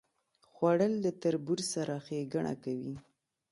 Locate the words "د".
1.05-1.07